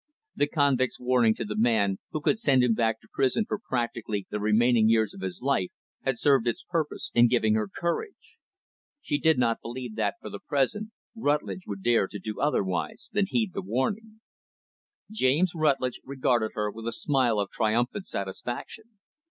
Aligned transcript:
The 0.35 0.47
convict's 0.47 0.99
warning 0.99 1.35
to 1.35 1.45
the 1.45 1.55
man 1.55 1.99
who 2.09 2.21
could 2.21 2.39
send 2.39 2.63
him 2.63 2.73
back 2.73 2.99
to 3.01 3.07
prison 3.13 3.45
for 3.47 3.59
practically 3.59 4.25
the 4.31 4.39
remaining 4.39 4.89
years 4.89 5.13
of 5.13 5.21
his 5.21 5.43
life, 5.43 5.69
had 6.01 6.17
served 6.17 6.47
its 6.47 6.65
purpose 6.67 7.11
in 7.13 7.27
giving 7.27 7.53
her 7.53 7.67
courage. 7.71 8.39
She 8.99 9.19
did 9.19 9.37
not 9.37 9.61
believe 9.61 9.95
that, 9.97 10.15
for 10.19 10.31
the 10.31 10.39
present, 10.39 10.89
Rutlidge 11.15 11.67
would 11.67 11.83
dare 11.83 12.07
to 12.07 12.17
do 12.17 12.41
otherwise 12.41 13.11
than 13.13 13.27
heed 13.27 13.51
the 13.53 13.61
warning. 13.61 14.21
[Illustration: 15.07 15.13
Still 15.13 15.13
she 15.13 15.13
did 15.13 15.13
not 15.13 15.13
speak.] 15.13 15.19
James 15.19 15.53
Rutlidge 15.53 16.01
regarded 16.03 16.51
her 16.55 16.71
with 16.71 16.87
a 16.87 16.91
smile 16.93 17.37
of 17.37 17.51
triumphant 17.51 18.07
satisfaction. 18.07 18.97